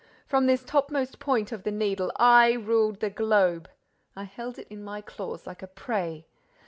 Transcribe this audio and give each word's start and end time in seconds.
From 0.25 0.47
this 0.47 0.63
topmost 0.63 1.19
point 1.19 1.51
of 1.51 1.61
the 1.61 1.69
Needle, 1.69 2.11
I 2.15 2.53
ruled 2.53 3.01
the 3.01 3.11
globe! 3.11 3.69
I 4.15 4.23
held 4.23 4.57
it 4.57 4.65
in 4.71 4.83
my 4.83 4.99
claws 4.99 5.45
like 5.45 5.61
a 5.61 5.67
prey! 5.67 6.25